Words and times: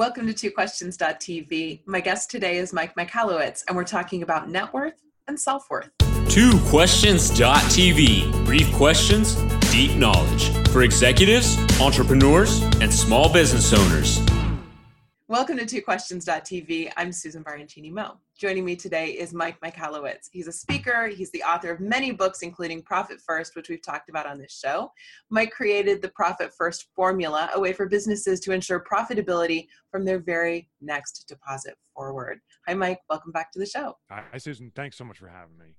Welcome 0.00 0.32
to 0.32 0.32
TwoQuestions.tv. 0.32 1.82
My 1.84 2.00
guest 2.00 2.30
today 2.30 2.56
is 2.56 2.72
Mike 2.72 2.94
Michalowicz, 2.94 3.64
and 3.68 3.76
we're 3.76 3.84
talking 3.84 4.22
about 4.22 4.48
net 4.48 4.72
worth 4.72 4.94
and 5.28 5.38
self 5.38 5.68
worth. 5.68 5.90
TwoQuestions.tv. 5.98 8.46
Brief 8.46 8.72
questions, 8.72 9.34
deep 9.70 9.94
knowledge 9.96 10.48
for 10.68 10.84
executives, 10.84 11.58
entrepreneurs, 11.82 12.62
and 12.80 12.90
small 12.90 13.30
business 13.30 13.74
owners. 13.74 14.20
Welcome 15.30 15.58
to 15.58 15.64
TwoQuestions.tv. 15.64 16.90
I'm 16.96 17.12
Susan 17.12 17.44
Baroncini 17.44 17.92
Moe. 17.92 18.18
Joining 18.36 18.64
me 18.64 18.74
today 18.74 19.10
is 19.10 19.32
Mike 19.32 19.60
Michalowicz. 19.60 20.28
He's 20.32 20.48
a 20.48 20.52
speaker. 20.52 21.06
He's 21.06 21.30
the 21.30 21.44
author 21.44 21.70
of 21.70 21.78
many 21.78 22.10
books, 22.10 22.42
including 22.42 22.82
Profit 22.82 23.20
First, 23.20 23.54
which 23.54 23.68
we've 23.68 23.80
talked 23.80 24.08
about 24.08 24.26
on 24.26 24.38
this 24.40 24.58
show. 24.58 24.90
Mike 25.30 25.52
created 25.52 26.02
the 26.02 26.08
Profit 26.08 26.50
First 26.58 26.88
formula, 26.96 27.48
a 27.54 27.60
way 27.60 27.72
for 27.72 27.86
businesses 27.86 28.40
to 28.40 28.50
ensure 28.50 28.84
profitability 28.92 29.68
from 29.92 30.04
their 30.04 30.18
very 30.18 30.68
next 30.80 31.26
deposit 31.28 31.76
forward. 31.94 32.40
Hi, 32.66 32.74
Mike. 32.74 32.98
Welcome 33.08 33.30
back 33.30 33.52
to 33.52 33.60
the 33.60 33.66
show. 33.66 33.98
Hi, 34.10 34.36
Susan. 34.36 34.72
Thanks 34.74 34.98
so 34.98 35.04
much 35.04 35.18
for 35.18 35.28
having 35.28 35.56
me. 35.56 35.76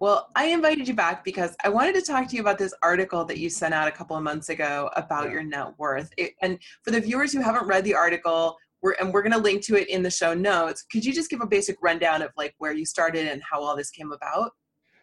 Well, 0.00 0.30
I 0.34 0.46
invited 0.46 0.88
you 0.88 0.94
back 0.94 1.24
because 1.24 1.54
I 1.64 1.68
wanted 1.68 1.94
to 1.94 2.02
talk 2.02 2.28
to 2.28 2.36
you 2.36 2.42
about 2.42 2.58
this 2.58 2.74
article 2.82 3.24
that 3.24 3.38
you 3.38 3.48
sent 3.48 3.74
out 3.74 3.88
a 3.88 3.92
couple 3.92 4.16
of 4.16 4.22
months 4.22 4.48
ago 4.48 4.90
about 4.96 5.26
yeah. 5.26 5.32
your 5.32 5.42
net 5.44 5.78
worth. 5.78 6.12
It, 6.16 6.34
and 6.42 6.58
for 6.82 6.90
the 6.90 7.00
viewers 7.00 7.32
who 7.32 7.40
haven't 7.40 7.66
read 7.66 7.84
the 7.84 7.94
article, 7.94 8.58
we're, 8.82 8.92
and 9.00 9.12
we're 9.12 9.22
going 9.22 9.32
to 9.32 9.38
link 9.38 9.64
to 9.66 9.76
it 9.76 9.88
in 9.88 10.02
the 10.02 10.10
show 10.10 10.34
notes. 10.34 10.84
Could 10.90 11.04
you 11.04 11.12
just 11.12 11.30
give 11.30 11.40
a 11.40 11.46
basic 11.46 11.76
rundown 11.80 12.20
of 12.20 12.30
like 12.36 12.54
where 12.58 12.72
you 12.72 12.84
started 12.84 13.28
and 13.28 13.42
how 13.48 13.62
all 13.62 13.76
this 13.76 13.90
came 13.90 14.12
about? 14.12 14.52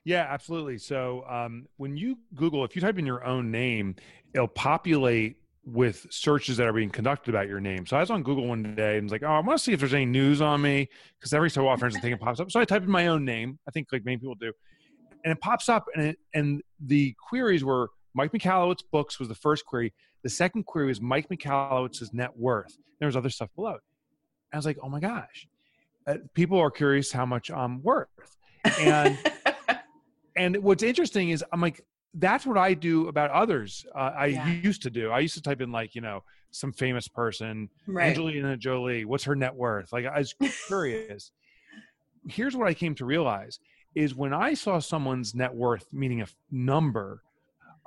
Yeah, 0.06 0.28
absolutely. 0.30 0.78
So 0.78 1.24
um, 1.30 1.68
when 1.78 1.98
you 1.98 2.18
Google, 2.36 2.64
if 2.66 2.76
you 2.76 2.82
type 2.82 2.98
in 2.98 3.06
your 3.06 3.24
own 3.26 3.52
name, 3.52 3.96
it'll 4.34 4.48
populate 4.48 5.38
with 5.66 6.08
searches 6.10 6.58
that 6.58 6.68
are 6.68 6.74
being 6.74 6.90
conducted 6.90 7.30
about 7.30 7.48
your 7.48 7.60
name. 7.60 7.86
So 7.86 7.98
I 7.98 8.00
was 8.00 8.10
on 8.10 8.24
Google 8.24 8.48
one 8.48 8.76
day 8.76 8.98
and 8.98 9.06
was 9.06 9.12
like, 9.12 9.24
oh, 9.24 9.28
I 9.28 9.40
want 9.40 9.60
to 9.60 9.64
see 9.64 9.72
if 9.72 9.80
there's 9.80 9.94
any 9.94 10.06
news 10.06 10.42
on 10.42 10.62
me 10.62 10.90
because 11.20 11.34
every 11.34 11.50
so 11.50 11.68
often 11.68 11.92
something 11.92 12.18
pops 12.18 12.40
up. 12.40 12.50
So 12.52 12.60
I 12.60 12.66
typed 12.66 12.86
in 12.86 12.92
my 12.92 13.08
own 13.08 13.24
name. 13.24 13.60
I 13.68 13.72
think 13.72 13.88
like 13.92 14.04
many 14.06 14.18
people 14.18 14.36
do, 14.36 14.52
and 15.24 15.32
it 15.32 15.40
pops 15.42 15.70
up, 15.70 15.86
and 15.94 16.08
it, 16.08 16.18
and 16.34 16.62
the 16.80 17.14
queries 17.28 17.64
were 17.64 17.90
Mike 18.20 18.34
Michalowicz 18.34 18.84
books 18.92 19.18
was 19.18 19.30
the 19.30 19.36
first 19.36 19.66
query. 19.66 19.94
The 20.24 20.30
second 20.30 20.66
query 20.66 20.88
was 20.88 21.00
Mike 21.00 21.30
Michalowicz's 21.30 22.14
net 22.14 22.36
worth. 22.36 22.78
There 23.00 23.06
was 23.06 23.16
other 23.16 23.30
stuff 23.30 23.48
below. 23.56 23.78
I 24.52 24.58
was 24.58 24.66
like, 24.66 24.78
oh 24.84 24.90
my 24.90 25.00
gosh, 25.00 25.48
uh, 26.06 26.16
people 26.34 26.60
are 26.60 26.70
curious 26.70 27.14
how 27.14 27.26
much 27.26 27.50
I'm 27.50 27.82
worth. 27.82 28.10
And 28.82 29.18
and 30.36 30.58
what's 30.58 30.84
interesting 30.84 31.30
is 31.30 31.46
I'm 31.54 31.62
like, 31.62 31.80
that's 32.14 32.46
what 32.46 32.58
I 32.58 32.74
do 32.74 33.08
about 33.08 33.32
others. 33.32 33.86
Uh, 33.96 34.12
I 34.14 34.26
yeah. 34.26 34.50
used 34.50 34.82
to 34.82 34.90
do. 34.90 35.12
I 35.12 35.20
used 35.20 35.36
to 35.36 35.42
type 35.42 35.62
in 35.62 35.72
like, 35.72 35.96
you 35.96 36.02
know, 36.02 36.22
some 36.52 36.74
famous 36.74 37.08
person, 37.08 37.70
right. 37.88 38.10
Angelina 38.10 38.58
Jolie. 38.58 39.06
What's 39.06 39.24
her 39.24 39.36
net 39.36 39.56
worth? 39.56 39.94
Like, 39.94 40.06
I 40.06 40.18
was 40.18 40.36
curious. 40.68 41.32
Here's 42.28 42.58
what 42.58 42.68
I 42.68 42.74
came 42.74 42.96
to 42.96 43.06
realize: 43.06 43.60
is 43.96 44.14
when 44.14 44.34
I 44.34 44.56
saw 44.56 44.80
someone's 44.80 45.34
net 45.34 45.56
worth, 45.56 45.86
meaning 45.94 46.22
a 46.22 46.28
number, 46.52 47.22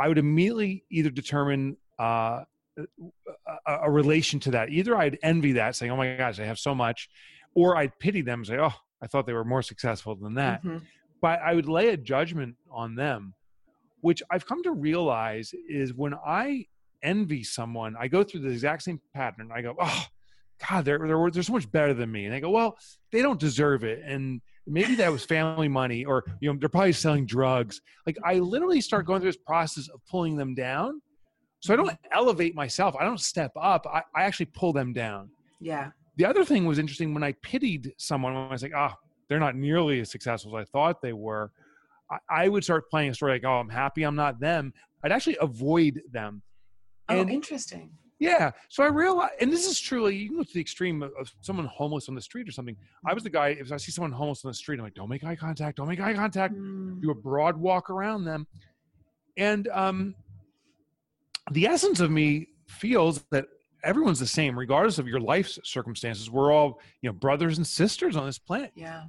I 0.03 0.09
would 0.09 0.19
immediately 0.19 0.85
either 0.91 1.11
determine 1.11 1.77
uh, 1.97 2.43
a, 2.77 3.79
a, 3.85 3.89
relation 3.89 4.41
to 4.41 4.51
that. 4.51 4.69
Either 4.71 4.97
I'd 4.97 5.17
envy 5.23 5.53
that, 5.53 5.77
saying, 5.77 5.93
"Oh 5.93 5.97
my 5.97 6.17
gosh, 6.17 6.41
I 6.41 6.45
have 6.45 6.59
so 6.59 6.75
much," 6.75 7.09
or 7.55 7.77
I'd 7.77 7.97
pity 8.01 8.21
them, 8.21 8.41
and 8.41 8.47
say, 8.49 8.59
"Oh, 8.59 8.73
I 9.01 9.07
thought 9.07 9.27
they 9.27 9.33
were 9.33 9.45
more 9.45 9.63
successful 9.63 10.17
than 10.17 10.35
that." 10.35 10.65
Mm-hmm. 10.65 10.79
But 11.21 11.41
I 11.41 11.55
would 11.55 11.69
lay 11.69 11.91
a 11.91 11.97
judgment 11.97 12.57
on 12.69 12.97
them, 12.97 13.35
which 14.01 14.25
I've 14.29 14.45
come 14.45 14.65
to 14.65 14.73
realize 14.73 15.55
is 15.69 15.95
when 15.95 16.15
I 16.15 16.67
envy 17.05 17.45
someone, 17.45 17.95
I 17.97 18.09
go 18.09 18.25
through 18.25 18.41
the 18.41 18.51
exact 18.51 18.83
same 18.83 19.01
pattern. 19.15 19.51
I 19.55 19.63
go, 19.63 19.77
"Oh, 19.81 20.07
God, 20.69 20.85
they're 20.85 20.99
they're, 20.99 21.31
they're 21.31 21.45
so 21.45 21.53
much 21.53 21.71
better 21.71 21.95
than 21.95 22.11
me," 22.11 22.25
and 22.25 22.35
they 22.35 22.41
go, 22.41 22.51
"Well, 22.51 22.77
they 23.13 23.23
don't 23.23 23.39
deserve 23.39 23.85
it," 23.85 24.03
and 24.05 24.41
maybe 24.67 24.95
that 24.97 25.11
was 25.11 25.25
family 25.25 25.69
money, 25.69 26.05
or 26.05 26.25
you 26.41 26.53
know, 26.53 26.59
they're 26.59 26.69
probably 26.69 26.93
selling 26.93 27.27
drugs. 27.27 27.81
Like 28.07 28.17
I 28.25 28.39
literally 28.39 28.81
start 28.81 29.07
going 29.07 29.21
through 29.21 29.31
this 29.31 29.43
process 29.47 29.89
of 29.89 30.01
pulling 30.07 30.37
them 30.37 30.55
down 30.55 31.01
so 31.63 31.73
I 31.73 31.77
don't 31.77 31.87
mm-hmm. 31.87 32.13
elevate 32.13 32.55
myself. 32.55 32.97
I 32.99 33.05
don't 33.05 33.21
step 33.21 33.53
up. 33.57 33.87
I, 33.87 34.03
I 34.17 34.25
actually 34.25 34.47
pull 34.47 34.73
them 34.73 34.93
down. 34.93 35.31
Yeah. 35.61 35.91
The 36.17 36.25
other 36.25 36.45
thing 36.45 36.67
was 36.67 36.79
interesting 36.79 37.15
when 37.15 37.23
I 37.23 37.33
pitied 37.43 37.93
someone, 37.99 38.35
when 38.35 38.43
I 38.43 38.53
was 38.53 38.63
like, 38.63 38.75
oh, 38.77 38.91
they're 39.29 39.39
not 39.39 39.55
nearly 39.55 40.01
as 40.01 40.11
successful 40.11 40.59
as 40.59 40.67
I 40.67 40.71
thought 40.73 41.01
they 41.01 41.13
were. 41.13 41.53
I, 42.11 42.19
I 42.29 42.49
would 42.49 42.65
start 42.65 42.91
playing 42.91 43.11
a 43.11 43.15
story 43.15 43.33
like, 43.33 43.45
oh, 43.45 43.61
I'm 43.61 43.69
happy 43.69 44.03
I'm 44.03 44.17
not 44.17 44.41
them. 44.41 44.73
I'd 45.05 45.13
actually 45.13 45.39
avoid 45.41 46.03
them. 46.11 46.43
Oh, 47.09 47.27
interesting. 47.29 47.93
Yeah. 48.23 48.53
So 48.69 48.85
I 48.85 48.87
realized, 48.87 49.33
and 49.41 49.53
this 49.53 49.69
is 49.69 49.81
truly, 49.81 50.15
you 50.15 50.29
can 50.29 50.37
go 50.37 50.45
to 50.45 50.55
the 50.55 50.61
extreme 50.61 51.03
of, 51.03 51.11
of, 51.19 51.33
someone 51.41 51.67
homeless 51.67 52.09
on 52.09 52.15
the 52.15 52.21
street 52.21 52.49
or 52.49 52.53
something. 52.53 52.77
I 53.05 53.15
was 53.15 53.25
the 53.25 53.31
guy, 53.31 53.49
if 53.49 53.73
I 53.73 53.79
see 53.79 53.91
someone 53.91 54.13
homeless 54.13 54.45
on 54.45 54.51
the 54.51 54.55
street, 54.55 54.79
I'm 54.79 54.85
like, 54.85 54.95
don't 54.95 55.09
make 55.09 55.25
eye 55.25 55.35
contact, 55.35 55.79
don't 55.79 55.89
make 55.89 55.99
eye 55.99 56.15
contact, 56.15 56.55
mm. 56.55 57.03
do 57.03 57.11
a 57.11 57.17
broad 57.17 57.57
walk 57.57 57.91
around 57.91 58.25
them. 58.25 58.47
And 59.37 59.67
um, 59.73 60.15
the 61.51 61.67
essence 61.67 61.99
of 61.99 62.13
me 62.13 62.51
feels 62.69 63.25
that 63.33 63.47
everyone's 63.83 64.21
the 64.21 64.27
same 64.27 64.57
regardless 64.57 65.01
of 65.01 65.09
your 65.09 65.19
life 65.19 65.59
circumstances 65.65 66.31
we're 66.31 66.53
all 66.53 66.81
you 67.01 67.11
know 67.11 67.13
brothers 67.13 67.59
and 67.59 67.67
sisters 67.67 68.15
on 68.15 68.25
this 68.25 68.39
planet 68.39 68.71
yeah 68.77 69.03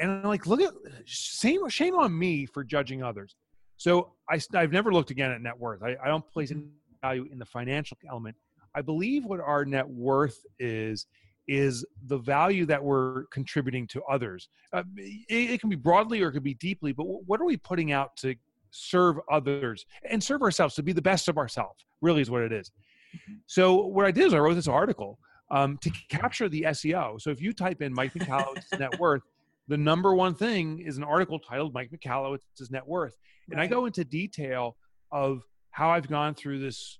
and 0.00 0.10
I'm 0.10 0.24
like 0.24 0.46
look 0.46 0.60
at 0.60 0.74
shame 1.06 1.66
shame 1.70 1.94
on 1.94 2.16
me 2.16 2.44
for 2.44 2.62
judging 2.62 3.02
others 3.02 3.34
so 3.78 4.12
I, 4.28 4.38
i've 4.54 4.70
never 4.70 4.92
looked 4.92 5.10
again 5.10 5.30
at 5.30 5.40
net 5.40 5.58
worth 5.58 5.82
i, 5.82 5.96
I 6.04 6.08
don't 6.08 6.30
place 6.30 6.50
any 6.50 6.64
value 7.00 7.26
in 7.32 7.38
the 7.38 7.46
financial 7.46 7.96
element 8.06 8.36
i 8.78 8.82
believe 8.82 9.24
what 9.24 9.40
our 9.40 9.64
net 9.64 9.88
worth 9.88 10.38
is 10.58 11.06
is 11.48 11.84
the 12.06 12.18
value 12.18 12.66
that 12.66 12.82
we're 12.82 13.24
contributing 13.32 13.86
to 13.86 14.02
others. 14.02 14.50
Uh, 14.74 14.82
it, 14.98 15.52
it, 15.52 15.60
can 15.62 15.70
be 15.70 15.76
broadly 15.76 16.20
or 16.22 16.28
it 16.28 16.32
could 16.32 16.42
be 16.42 16.54
deeply 16.54 16.92
but 16.92 17.04
what 17.04 17.40
are 17.40 17.46
we 17.46 17.56
putting 17.56 17.90
out 17.90 18.14
to 18.16 18.34
serve 18.70 19.16
others 19.32 19.86
and 20.08 20.22
serve 20.22 20.42
ourselves 20.42 20.74
to 20.74 20.82
be 20.82 20.92
the 20.92 21.02
best 21.02 21.26
of 21.28 21.38
ourselves 21.38 21.86
really 22.02 22.20
is 22.20 22.30
what 22.30 22.42
it 22.42 22.52
is. 22.52 22.70
Mm-hmm. 23.16 23.36
so 23.46 23.86
what 23.86 24.04
i 24.04 24.10
did 24.10 24.26
is 24.26 24.34
i 24.34 24.38
wrote 24.38 24.52
this 24.52 24.68
article 24.68 25.18
um, 25.50 25.78
to 25.78 25.90
capture 26.10 26.46
the 26.50 26.66
seo 26.68 27.18
so 27.18 27.30
if 27.30 27.40
you 27.40 27.54
type 27.54 27.80
in 27.80 27.94
mike 27.94 28.12
michalowicz's 28.12 28.78
net 28.78 28.98
worth 29.00 29.22
the 29.68 29.78
number 29.78 30.14
one 30.14 30.34
thing 30.34 30.80
is 30.80 30.98
an 30.98 31.04
article 31.04 31.38
titled 31.38 31.72
mike 31.72 31.90
michalowicz's 31.90 32.70
net 32.70 32.86
worth. 32.86 33.16
And 33.50 33.58
i 33.58 33.66
go 33.66 33.86
into 33.86 34.04
detail 34.04 34.76
of 35.10 35.40
how 35.70 35.88
i've 35.88 36.06
gone 36.06 36.34
through 36.34 36.58
this 36.58 36.98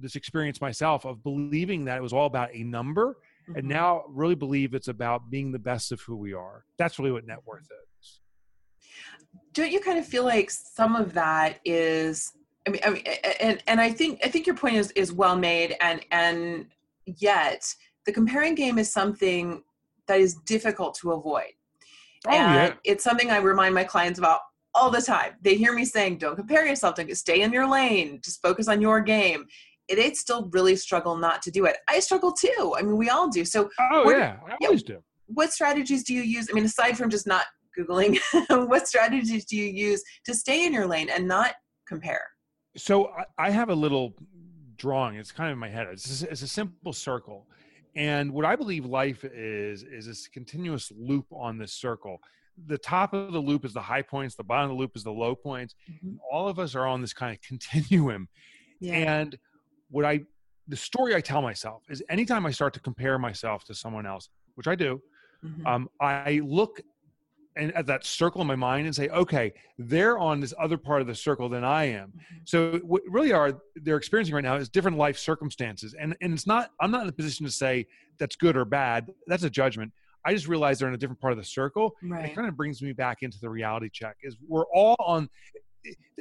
this 0.00 0.16
experience 0.16 0.60
myself 0.60 1.04
of 1.04 1.22
believing 1.22 1.84
that 1.84 1.96
it 1.96 2.02
was 2.02 2.12
all 2.12 2.26
about 2.26 2.50
a 2.54 2.62
number 2.62 3.16
and 3.48 3.56
mm-hmm. 3.56 3.68
now 3.68 4.04
really 4.08 4.34
believe 4.34 4.74
it's 4.74 4.88
about 4.88 5.30
being 5.30 5.52
the 5.52 5.58
best 5.58 5.92
of 5.92 6.00
who 6.02 6.16
we 6.16 6.32
are 6.32 6.64
that's 6.78 6.98
really 6.98 7.12
what 7.12 7.26
net 7.26 7.38
worth 7.46 7.68
is 8.00 8.20
don't 9.52 9.70
you 9.70 9.80
kind 9.80 9.98
of 9.98 10.06
feel 10.06 10.24
like 10.24 10.50
some 10.50 10.96
of 10.96 11.14
that 11.14 11.58
is 11.64 12.32
I 12.66 12.70
mean, 12.70 12.80
I 12.84 12.90
mean 12.90 13.02
and 13.40 13.62
and 13.66 13.80
I 13.80 13.90
think 13.90 14.20
I 14.24 14.28
think 14.28 14.46
your 14.46 14.56
point 14.56 14.76
is 14.76 14.90
is 14.92 15.12
well 15.12 15.36
made 15.36 15.76
and 15.80 16.04
and 16.10 16.66
yet 17.06 17.74
the 18.06 18.12
comparing 18.12 18.54
game 18.54 18.78
is 18.78 18.92
something 18.92 19.62
that 20.06 20.20
is 20.20 20.34
difficult 20.46 20.94
to 20.96 21.12
avoid. 21.12 21.52
Oh, 22.26 22.30
and 22.30 22.54
yeah. 22.54 22.74
it's 22.84 23.04
something 23.04 23.30
I 23.30 23.36
remind 23.36 23.74
my 23.74 23.84
clients 23.84 24.18
about 24.18 24.40
all 24.74 24.90
the 24.90 25.02
time. 25.02 25.34
They 25.42 25.54
hear 25.54 25.72
me 25.74 25.84
saying, 25.84 26.18
don't 26.18 26.34
compare 26.34 26.66
yourself, 26.66 26.96
don't 26.96 27.14
stay 27.16 27.42
in 27.42 27.52
your 27.52 27.68
lane, 27.70 28.20
just 28.22 28.42
focus 28.42 28.68
on 28.68 28.80
your 28.80 29.00
game. 29.00 29.46
They 29.88 30.12
still 30.12 30.48
really 30.52 30.76
struggle 30.76 31.16
not 31.16 31.42
to 31.42 31.50
do 31.50 31.64
it. 31.64 31.78
I 31.88 32.00
struggle 32.00 32.32
too. 32.32 32.74
I 32.78 32.82
mean, 32.82 32.96
we 32.96 33.08
all 33.08 33.28
do. 33.28 33.44
So, 33.44 33.70
oh, 33.92 34.10
yeah, 34.10 34.36
I 34.46 34.64
always 34.64 34.82
do. 34.82 35.02
What 35.26 35.52
strategies 35.52 36.04
do 36.04 36.14
you 36.14 36.22
use? 36.22 36.48
I 36.50 36.54
mean, 36.54 36.64
aside 36.64 36.96
from 36.96 37.10
just 37.10 37.26
not 37.26 37.44
googling 37.78 38.18
what 38.68 38.88
strategies 38.88 39.44
do 39.44 39.56
you 39.56 39.64
use 39.64 40.02
to 40.24 40.34
stay 40.34 40.66
in 40.66 40.72
your 40.72 40.86
lane 40.86 41.08
and 41.10 41.26
not 41.26 41.54
compare 41.86 42.22
so 42.76 43.10
i 43.38 43.50
have 43.50 43.70
a 43.70 43.74
little 43.74 44.14
drawing 44.76 45.16
it's 45.16 45.32
kind 45.32 45.50
of 45.50 45.54
in 45.54 45.58
my 45.58 45.68
head 45.68 45.86
it's, 45.90 46.22
it's 46.22 46.42
a 46.42 46.48
simple 46.48 46.92
circle 46.92 47.46
and 47.96 48.32
what 48.32 48.44
i 48.44 48.54
believe 48.54 48.84
life 48.84 49.24
is 49.24 49.82
is 49.82 50.06
this 50.06 50.28
continuous 50.28 50.92
loop 50.96 51.26
on 51.32 51.58
this 51.58 51.72
circle 51.72 52.18
the 52.66 52.78
top 52.78 53.12
of 53.12 53.32
the 53.32 53.38
loop 53.38 53.64
is 53.64 53.72
the 53.72 53.80
high 53.80 54.02
points 54.02 54.34
the 54.34 54.44
bottom 54.44 54.70
of 54.70 54.76
the 54.76 54.80
loop 54.80 54.96
is 54.96 55.04
the 55.04 55.10
low 55.10 55.34
points 55.34 55.74
mm-hmm. 55.90 56.16
all 56.30 56.48
of 56.48 56.58
us 56.58 56.74
are 56.74 56.86
on 56.86 57.00
this 57.00 57.12
kind 57.12 57.34
of 57.34 57.40
continuum 57.46 58.28
yeah. 58.80 58.94
and 58.94 59.38
what 59.90 60.04
i 60.04 60.20
the 60.68 60.76
story 60.76 61.14
i 61.14 61.20
tell 61.20 61.42
myself 61.42 61.82
is 61.88 62.02
anytime 62.08 62.46
i 62.46 62.50
start 62.50 62.72
to 62.74 62.80
compare 62.80 63.18
myself 63.18 63.64
to 63.64 63.74
someone 63.74 64.06
else 64.06 64.28
which 64.54 64.66
i 64.66 64.74
do 64.74 65.00
mm-hmm. 65.44 65.66
um, 65.66 65.88
i 66.00 66.40
look 66.44 66.80
and 67.58 67.74
at 67.74 67.86
that 67.86 68.06
circle 68.06 68.40
in 68.40 68.46
my 68.46 68.56
mind 68.56 68.86
and 68.86 68.94
say, 68.94 69.08
okay, 69.08 69.52
they're 69.78 70.16
on 70.18 70.40
this 70.40 70.54
other 70.58 70.78
part 70.78 71.00
of 71.00 71.06
the 71.06 71.14
circle 71.14 71.48
than 71.48 71.64
I 71.64 71.84
am. 71.84 72.08
Mm-hmm. 72.08 72.36
So 72.44 72.80
what 72.84 73.02
really 73.08 73.32
are 73.32 73.60
they're 73.74 73.96
experiencing 73.96 74.34
right 74.34 74.44
now 74.44 74.54
is 74.54 74.68
different 74.68 74.96
life 74.96 75.18
circumstances. 75.18 75.94
And 75.98 76.16
and 76.22 76.32
it's 76.32 76.46
not 76.46 76.70
I'm 76.80 76.90
not 76.90 77.02
in 77.02 77.08
a 77.08 77.12
position 77.12 77.44
to 77.44 77.52
say 77.52 77.86
that's 78.18 78.36
good 78.36 78.56
or 78.56 78.64
bad. 78.64 79.10
That's 79.26 79.42
a 79.42 79.50
judgment. 79.50 79.92
I 80.24 80.34
just 80.34 80.48
realize 80.48 80.78
they're 80.78 80.88
in 80.88 80.94
a 80.94 80.98
different 80.98 81.20
part 81.20 81.32
of 81.32 81.38
the 81.38 81.44
circle. 81.44 81.94
Right. 82.02 82.22
And 82.22 82.30
it 82.30 82.34
kind 82.34 82.48
of 82.48 82.56
brings 82.56 82.80
me 82.80 82.92
back 82.92 83.18
into 83.22 83.38
the 83.40 83.50
reality 83.50 83.90
check 83.92 84.16
is 84.22 84.36
we're 84.46 84.66
all 84.72 84.96
on 85.00 85.28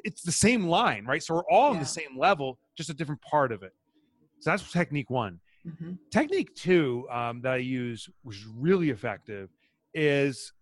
it's 0.04 0.21
the 0.21 0.31
same 0.31 0.68
line, 0.68 1.06
right? 1.06 1.21
So 1.21 1.36
we're 1.36 1.50
all 1.50 1.69
yeah. 1.69 1.74
on 1.75 1.80
the 1.80 1.86
same 1.86 2.18
level, 2.18 2.57
just 2.75 2.89
a 2.89 2.94
different 2.94 3.21
part 3.21 3.51
of 3.51 3.63
it. 3.63 3.74
So 4.39 4.51
that's 4.51 4.71
technique 4.71 5.09
one. 5.09 5.39
Mm-hmm. 5.68 5.94
Technique 6.12 6.54
two 6.56 7.07
um, 7.12 7.42
that 7.42 7.54
I 7.54 7.57
use, 7.57 8.07
which 8.24 8.38
is 8.38 8.45
really 8.45 8.89
effective, 8.89 9.50
is 9.94 10.54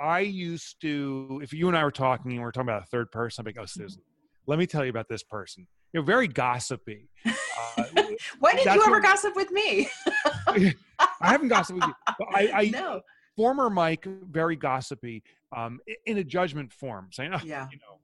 I 0.00 0.20
used 0.20 0.80
to, 0.80 1.40
if 1.42 1.52
you 1.52 1.68
and 1.68 1.76
I 1.76 1.84
were 1.84 1.90
talking 1.90 2.32
and 2.32 2.40
we 2.40 2.44
are 2.44 2.50
talking 2.50 2.68
about 2.68 2.82
a 2.82 2.86
third 2.86 3.10
person, 3.12 3.42
I'd 3.42 3.44
be 3.44 3.50
like, 3.50 3.62
oh, 3.62 3.64
mm-hmm. 3.64 3.82
Susan, 3.82 4.02
let 4.46 4.58
me 4.58 4.66
tell 4.66 4.84
you 4.84 4.90
about 4.90 5.08
this 5.08 5.22
person. 5.22 5.66
You're 5.92 6.02
very 6.02 6.28
gossipy. 6.28 7.08
Uh, 7.26 7.84
Why 8.38 8.54
did 8.54 8.64
you 8.64 8.70
ever 8.70 8.90
what, 8.90 9.02
gossip 9.02 9.36
with 9.36 9.50
me? 9.50 9.88
I 10.48 10.74
haven't 11.20 11.48
gossiped 11.48 11.80
with 11.80 11.88
you. 11.88 12.26
I, 12.32 12.50
I 12.54 12.64
no. 12.72 13.00
Former 13.36 13.70
Mike, 13.70 14.06
very 14.30 14.56
gossipy, 14.56 15.22
um, 15.56 15.80
in 16.06 16.18
a 16.18 16.24
judgment 16.24 16.72
form, 16.72 17.08
saying, 17.12 17.32
oh, 17.34 17.40
yeah. 17.44 17.68
you 17.70 17.78
know, 17.78 17.99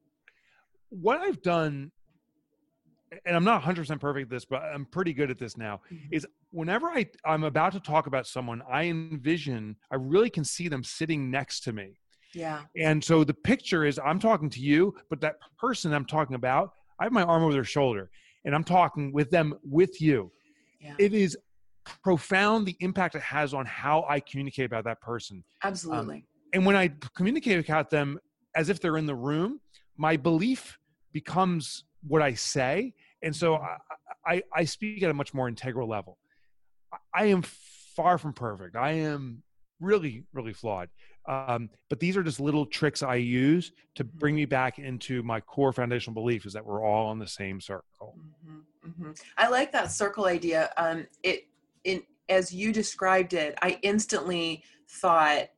what 0.91 1.21
I've 1.21 1.43
done 1.43 1.91
and 3.25 3.37
I'm 3.37 3.44
not 3.44 3.62
100% 3.62 4.00
perfect 4.00 4.25
at 4.25 4.31
this, 4.31 4.44
but 4.44 4.62
I'm 4.62 4.85
pretty 4.85 5.12
good 5.12 5.31
at 5.31 5.38
this 5.38 5.56
now, 5.56 5.81
mm-hmm. 5.93 6.06
is 6.11 6.27
whenever 6.50 6.88
I, 6.88 7.06
I'm 7.25 7.44
about 7.44 7.73
to 7.73 7.81
talk 7.81 8.06
about 8.06 8.27
someone, 8.27 8.62
I 8.71 8.85
envision, 8.85 9.77
I 9.91 9.97
really 9.97 10.31
can 10.31 10.44
see 10.44 10.69
them 10.69 10.83
sitting 10.83 11.31
next 11.31 11.61
to 11.61 11.73
me. 11.73 11.99
Yeah. 12.35 12.62
And 12.77 13.03
so 13.03 13.25
the 13.25 13.35
picture 13.35 13.85
is 13.85 13.99
I'm 14.05 14.19
talking 14.19 14.50
to 14.50 14.61
you, 14.61 14.94
but 15.09 15.21
that 15.21 15.37
person 15.59 15.93
I'm 15.93 16.05
talking 16.05 16.35
about, 16.35 16.73
I 16.99 17.05
have 17.05 17.12
my 17.12 17.23
arm 17.23 17.43
over 17.44 17.53
their 17.53 17.65
shoulder 17.65 18.11
and 18.44 18.55
I'm 18.55 18.65
talking 18.65 19.12
with 19.12 19.31
them 19.31 19.55
with 19.62 20.00
you. 20.00 20.31
Yeah. 20.81 20.94
It 20.99 21.15
is 21.15 21.37
profound 22.03 22.67
the 22.67 22.77
impact 22.81 23.15
it 23.15 23.23
has 23.23 23.55
on 23.55 23.65
how 23.65 24.05
I 24.09 24.21
communicate 24.21 24.67
about 24.67 24.85
that 24.85 25.00
person. 25.00 25.44
Absolutely. 25.62 26.17
Um, 26.17 26.23
and 26.53 26.67
when 26.67 26.77
I 26.77 26.93
communicate 27.15 27.65
about 27.65 27.91
them 27.91 28.19
as 28.55 28.69
if 28.69 28.81
they're 28.81 28.97
in 28.97 29.06
the 29.06 29.15
room, 29.15 29.61
my 29.97 30.17
belief 30.17 30.79
becomes 31.13 31.85
what 32.07 32.23
I 32.23 32.35
say, 32.35 32.95
and 33.23 33.35
so. 33.35 33.57
I, 33.57 33.77
I, 34.27 34.43
I 34.53 34.65
speak 34.65 35.05
at 35.05 35.11
a 35.11 35.15
much 35.15 35.33
more 35.35 35.47
integral 35.47 35.89
level. 35.89 36.19
I 37.15 37.27
am 37.27 37.43
far 37.43 38.19
from 38.19 38.33
perfect. 38.33 38.77
I 38.77 38.93
am 38.93 39.43
really 39.81 40.25
really 40.33 40.53
flawed. 40.53 40.89
Um, 41.29 41.71
but 41.89 41.99
these 41.99 42.17
are 42.17 42.23
just 42.23 42.39
little 42.39 42.67
tricks 42.67 43.03
I 43.03 43.17
use 43.17 43.73
to 43.97 44.05
bring 44.05 44.37
me 44.37 44.45
back 44.45 44.79
into 44.79 45.23
my 45.23 45.41
core 45.41 45.73
foundational 45.73 46.15
belief 46.15 46.47
is 46.47 46.53
that 46.53 46.65
we're 46.65 46.85
all 46.85 47.09
on 47.09 47.19
the 47.19 47.27
same 47.27 47.61
circle. 47.61 48.17
Mm-hmm, 48.47 48.89
mm-hmm. 48.89 49.11
I 49.37 49.49
like 49.49 49.73
that 49.73 49.91
circle 49.91 50.27
idea. 50.27 50.71
Um, 50.77 51.07
it 51.23 51.49
in 51.85 52.03
as 52.29 52.53
you 52.53 52.73
described 52.73 53.35
it, 53.35 53.57
I 53.63 53.79
instantly 53.83 54.65
thought, 54.89 55.49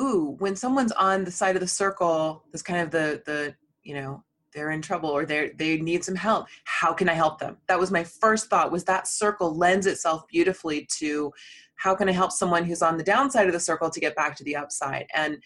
"Ooh, 0.00 0.36
when 0.38 0.56
someone's 0.56 0.92
on 0.92 1.24
the 1.24 1.30
side 1.30 1.56
of 1.56 1.60
the 1.60 1.68
circle, 1.68 2.44
that's 2.52 2.62
kind 2.62 2.80
of 2.80 2.90
the 2.90 3.22
the 3.26 3.54
you 3.82 3.94
know 3.94 4.22
they're 4.54 4.70
in 4.70 4.82
trouble 4.82 5.10
or 5.10 5.24
they 5.24 5.50
they 5.56 5.78
need 5.78 6.04
some 6.04 6.14
help 6.14 6.46
how 6.64 6.92
can 6.92 7.08
i 7.08 7.12
help 7.12 7.38
them? 7.38 7.56
That 7.66 7.78
was 7.78 7.90
my 7.90 8.04
first 8.04 8.48
thought 8.48 8.72
was 8.72 8.84
that 8.84 9.06
circle 9.06 9.54
lends 9.54 9.86
itself 9.86 10.26
beautifully 10.28 10.86
to 10.98 11.32
how 11.76 11.94
can 11.94 12.08
i 12.08 12.12
help 12.12 12.32
someone 12.32 12.64
who's 12.64 12.82
on 12.82 12.96
the 12.96 13.04
downside 13.04 13.46
of 13.46 13.52
the 13.52 13.60
circle 13.60 13.90
to 13.90 14.00
get 14.00 14.16
back 14.16 14.36
to 14.36 14.44
the 14.44 14.56
upside? 14.56 15.06
And 15.14 15.38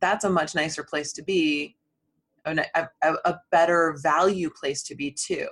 that's 0.00 0.24
a 0.24 0.30
much 0.30 0.54
nicer 0.54 0.84
place 0.84 1.12
to 1.14 1.22
be 1.22 1.76
a, 2.44 2.64
a, 3.02 3.14
a 3.24 3.40
better 3.50 3.96
value 4.02 4.50
place 4.50 4.82
to 4.84 4.94
be 4.94 5.10
too. 5.10 5.48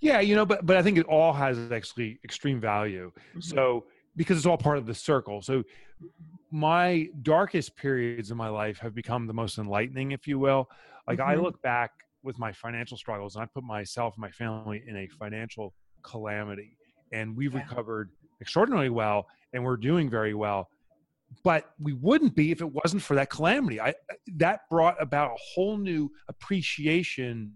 Yeah 0.00 0.20
you 0.20 0.34
know 0.34 0.46
but 0.46 0.64
but 0.64 0.76
i 0.76 0.82
think 0.82 0.98
it 0.98 1.06
all 1.06 1.32
has 1.32 1.70
actually 1.72 2.18
extreme 2.24 2.60
value. 2.60 3.12
Mm-hmm. 3.16 3.40
so 3.40 3.84
because 4.16 4.36
it's 4.36 4.46
all 4.46 4.58
part 4.58 4.78
of 4.78 4.86
the 4.86 4.94
circle 4.94 5.42
so 5.42 5.62
my 6.50 7.08
darkest 7.22 7.76
periods 7.76 8.30
in 8.30 8.36
my 8.36 8.48
life 8.48 8.78
have 8.78 8.94
become 8.94 9.26
the 9.26 9.32
most 9.32 9.58
enlightening 9.58 10.12
if 10.12 10.26
you 10.26 10.38
will 10.38 10.68
like 11.08 11.18
mm-hmm. 11.18 11.30
i 11.30 11.34
look 11.34 11.60
back 11.62 11.92
with 12.22 12.38
my 12.38 12.52
financial 12.52 12.96
struggles 12.96 13.34
and 13.34 13.42
I 13.42 13.46
put 13.46 13.64
myself 13.64 14.14
and 14.14 14.22
my 14.22 14.30
family 14.30 14.82
in 14.86 14.96
a 14.96 15.08
financial 15.08 15.74
calamity. 16.02 16.76
And 17.12 17.36
we've 17.36 17.52
yeah. 17.52 17.60
recovered 17.60 18.10
extraordinarily 18.40 18.90
well 18.90 19.26
and 19.52 19.64
we're 19.64 19.76
doing 19.76 20.08
very 20.08 20.34
well. 20.34 20.68
But 21.44 21.70
we 21.80 21.94
wouldn't 21.94 22.34
be 22.34 22.50
if 22.50 22.60
it 22.60 22.70
wasn't 22.70 23.02
for 23.02 23.14
that 23.14 23.30
calamity. 23.30 23.80
I 23.80 23.94
that 24.36 24.60
brought 24.70 25.00
about 25.00 25.30
a 25.30 25.36
whole 25.54 25.78
new 25.78 26.10
appreciation 26.28 27.54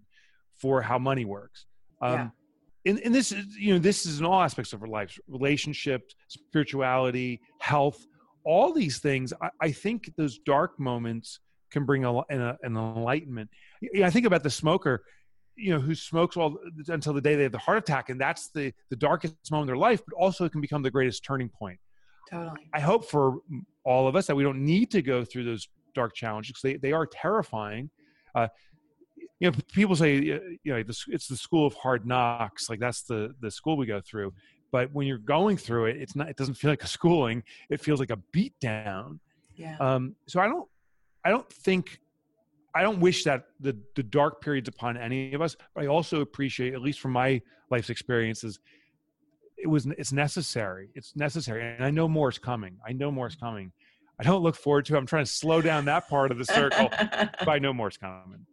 for 0.56 0.80
how 0.80 0.98
money 0.98 1.26
works. 1.26 1.66
Um, 2.00 2.12
yeah. 2.12 2.28
And, 2.86 2.98
and 3.00 3.14
this 3.14 3.32
is 3.32 3.56
you 3.56 3.72
know 3.72 3.78
this 3.78 4.06
is 4.06 4.20
in 4.20 4.26
all 4.26 4.40
aspects 4.40 4.72
of 4.72 4.82
our 4.82 4.88
lives 4.88 5.18
relationships 5.28 6.14
spirituality 6.28 7.40
health 7.60 8.06
all 8.44 8.72
these 8.72 8.98
things 8.98 9.32
I, 9.42 9.50
I 9.60 9.72
think 9.72 10.12
those 10.16 10.38
dark 10.38 10.78
moments 10.80 11.40
can 11.70 11.84
bring 11.84 12.04
a, 12.04 12.18
an, 12.30 12.40
an 12.40 12.56
enlightenment. 12.76 13.50
I 14.02 14.10
think 14.10 14.26
about 14.26 14.42
the 14.42 14.50
smoker, 14.50 15.04
you 15.56 15.72
know, 15.72 15.80
who 15.80 15.94
smokes 15.94 16.36
all 16.36 16.56
until 16.88 17.12
the 17.12 17.20
day 17.20 17.34
they 17.34 17.44
have 17.44 17.52
the 17.52 17.58
heart 17.58 17.78
attack, 17.78 18.08
and 18.08 18.20
that's 18.20 18.50
the 18.50 18.72
the 18.90 18.96
darkest 18.96 19.34
moment 19.50 19.70
of 19.70 19.74
their 19.74 19.76
life, 19.76 20.02
but 20.06 20.16
also 20.16 20.44
it 20.44 20.52
can 20.52 20.60
become 20.60 20.82
the 20.82 20.90
greatest 20.90 21.24
turning 21.24 21.48
point. 21.48 21.78
Totally. 22.30 22.68
I 22.72 22.80
hope 22.80 23.08
for 23.08 23.38
all 23.84 24.08
of 24.08 24.16
us 24.16 24.26
that 24.26 24.34
we 24.34 24.42
don't 24.42 24.64
need 24.64 24.90
to 24.92 25.02
go 25.02 25.24
through 25.24 25.44
those 25.44 25.68
dark 25.94 26.14
challenges 26.14 26.50
because 26.50 26.62
they, 26.62 26.76
they 26.76 26.92
are 26.92 27.06
terrifying. 27.06 27.90
Uh, 28.34 28.48
you 29.40 29.50
know, 29.50 29.56
people 29.72 29.96
say 29.96 30.14
you 30.16 30.58
know 30.64 30.76
it's 30.86 31.28
the 31.28 31.36
school 31.36 31.66
of 31.66 31.74
hard 31.74 32.06
knocks, 32.06 32.70
like 32.70 32.80
that's 32.80 33.02
the 33.02 33.34
the 33.40 33.50
school 33.50 33.76
we 33.76 33.86
go 33.86 34.00
through. 34.00 34.32
But 34.72 34.92
when 34.92 35.06
you're 35.06 35.18
going 35.18 35.56
through 35.56 35.86
it, 35.86 35.96
it's 35.96 36.16
not. 36.16 36.28
It 36.28 36.36
doesn't 36.36 36.54
feel 36.54 36.70
like 36.70 36.82
a 36.82 36.88
schooling. 36.88 37.42
It 37.70 37.80
feels 37.80 38.00
like 38.00 38.10
a 38.10 38.18
beat 38.32 38.58
down. 38.60 39.20
Yeah. 39.54 39.76
Um, 39.78 40.16
so 40.26 40.40
I 40.40 40.48
don't 40.48 40.68
I 41.24 41.30
don't 41.30 41.48
think 41.50 42.00
I 42.74 42.82
don't 42.82 43.00
wish 43.00 43.24
that 43.24 43.44
the 43.60 43.76
the 43.94 44.02
dark 44.02 44.40
periods 44.40 44.68
upon 44.68 44.96
any 44.96 45.34
of 45.34 45.42
us, 45.42 45.56
but 45.74 45.84
I 45.84 45.86
also 45.86 46.20
appreciate, 46.20 46.74
at 46.74 46.82
least 46.82 47.00
from 47.00 47.12
my 47.12 47.40
life's 47.70 47.90
experiences, 47.90 48.58
it 49.56 49.66
was 49.66 49.86
it's 49.98 50.12
necessary. 50.12 50.90
It's 50.94 51.16
necessary, 51.16 51.74
and 51.74 51.84
I 51.84 51.90
know 51.90 52.08
more 52.08 52.28
is 52.28 52.38
coming. 52.38 52.76
I 52.86 52.92
know 52.92 53.10
more 53.10 53.26
is 53.26 53.34
coming. 53.36 53.72
I 54.18 54.24
don't 54.24 54.42
look 54.42 54.56
forward 54.56 54.86
to. 54.86 54.94
It. 54.94 54.98
I'm 54.98 55.06
trying 55.06 55.24
to 55.24 55.30
slow 55.30 55.60
down 55.60 55.86
that 55.86 56.08
part 56.08 56.30
of 56.30 56.38
the 56.38 56.44
circle, 56.44 56.88
but 56.90 57.48
I 57.48 57.58
know 57.58 57.72
more 57.72 57.88
is 57.88 57.96
coming. 57.96 58.46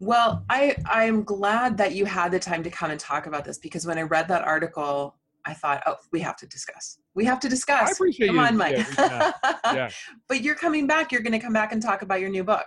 Well, 0.00 0.44
I 0.48 0.76
I'm 0.86 1.24
glad 1.24 1.76
that 1.78 1.92
you 1.92 2.04
had 2.04 2.30
the 2.30 2.38
time 2.38 2.62
to 2.62 2.70
come 2.70 2.90
and 2.90 3.00
talk 3.00 3.26
about 3.26 3.44
this 3.44 3.58
because 3.58 3.86
when 3.86 3.98
I 3.98 4.02
read 4.02 4.28
that 4.28 4.42
article, 4.42 5.16
I 5.44 5.54
thought, 5.54 5.82
oh, 5.86 5.96
we 6.12 6.20
have 6.20 6.36
to 6.36 6.46
discuss. 6.46 6.98
We 7.14 7.24
have 7.24 7.40
to 7.40 7.48
discuss. 7.48 7.88
I 7.88 7.92
appreciate 7.92 8.28
Come 8.28 8.36
you. 8.36 8.42
on, 8.42 8.56
Mike. 8.56 8.76
Yeah, 8.76 9.32
yeah. 9.64 9.90
but 10.28 10.42
you're 10.42 10.54
coming 10.54 10.86
back. 10.86 11.10
You're 11.10 11.22
going 11.22 11.32
to 11.32 11.38
come 11.38 11.52
back 11.52 11.72
and 11.72 11.82
talk 11.82 12.02
about 12.02 12.20
your 12.20 12.30
new 12.30 12.44
book. 12.44 12.66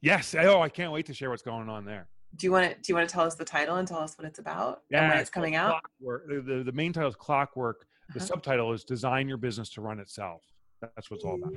Yes. 0.00 0.34
Oh, 0.38 0.60
I 0.60 0.68
can't 0.68 0.92
wait 0.92 1.06
to 1.06 1.14
share 1.14 1.30
what's 1.30 1.42
going 1.42 1.68
on 1.68 1.84
there. 1.84 2.08
Do 2.36 2.46
you 2.46 2.52
want 2.52 2.70
to? 2.70 2.74
Do 2.76 2.82
you 2.88 2.94
want 2.94 3.08
to 3.08 3.12
tell 3.12 3.24
us 3.24 3.34
the 3.34 3.44
title 3.44 3.76
and 3.76 3.88
tell 3.88 3.98
us 3.98 4.16
what 4.16 4.26
it's 4.26 4.38
about? 4.38 4.82
Yeah, 4.90 5.02
and 5.02 5.10
when 5.10 5.18
it's, 5.18 5.30
coming 5.30 5.54
out. 5.54 5.80
The, 6.00 6.42
the, 6.46 6.62
the 6.62 6.72
main 6.72 6.92
title 6.92 7.08
is 7.08 7.16
Clockwork. 7.16 7.86
The 8.14 8.20
uh-huh. 8.20 8.26
subtitle 8.26 8.72
is 8.72 8.84
Design 8.84 9.28
Your 9.28 9.36
Business 9.36 9.68
to 9.70 9.80
Run 9.80 9.98
Itself. 9.98 10.42
That's 10.80 11.10
what 11.10 11.16
it's 11.16 11.24
all 11.24 11.34
about. 11.34 11.54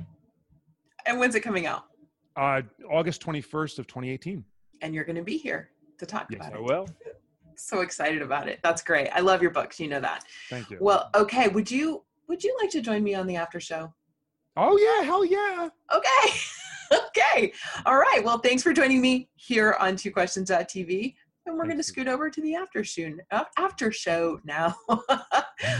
And 1.06 1.18
when's 1.18 1.34
it 1.34 1.40
coming 1.40 1.66
out? 1.66 1.84
Uh, 2.36 2.62
August 2.90 3.22
21st 3.22 3.78
of 3.78 3.86
2018. 3.86 4.44
And 4.82 4.94
you're 4.94 5.04
going 5.04 5.16
to 5.16 5.22
be 5.22 5.38
here 5.38 5.70
to 5.98 6.06
talk 6.06 6.26
yes, 6.30 6.40
about 6.40 6.52
I 6.52 6.56
it. 6.56 6.58
I 6.58 6.62
will 6.62 6.86
so 7.56 7.80
excited 7.80 8.22
about 8.22 8.48
it. 8.48 8.60
That's 8.62 8.82
great. 8.82 9.08
I 9.10 9.20
love 9.20 9.40
your 9.40 9.50
books. 9.50 9.78
You 9.80 9.88
know 9.88 10.00
that. 10.00 10.24
Thank 10.50 10.70
you. 10.70 10.78
Well, 10.80 11.10
okay. 11.14 11.48
Would 11.48 11.70
you 11.70 12.04
would 12.28 12.42
you 12.42 12.56
like 12.60 12.70
to 12.70 12.80
join 12.80 13.02
me 13.02 13.14
on 13.14 13.26
the 13.26 13.36
after 13.36 13.60
show? 13.60 13.92
Oh 14.56 14.76
yeah, 14.76 15.04
hell 15.04 15.24
yeah. 15.24 15.68
Okay. 15.94 16.34
okay. 17.08 17.52
All 17.86 17.96
right. 17.96 18.22
Well, 18.22 18.38
thanks 18.38 18.62
for 18.62 18.72
joining 18.72 19.00
me 19.00 19.28
here 19.34 19.76
on 19.80 19.96
Two 19.96 20.10
Questions 20.10 20.50
TV. 20.50 21.14
And 21.46 21.56
we're 21.56 21.64
going 21.64 21.76
to 21.76 21.82
scoot 21.82 22.06
over 22.06 22.30
to 22.30 22.40
the 22.40 22.54
after 22.54 22.84
show, 22.84 23.10
after 23.58 23.90
show 23.90 24.38
now. 24.44 24.76
all 24.88 25.00